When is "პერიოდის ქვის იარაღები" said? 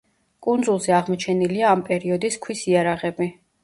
1.93-3.35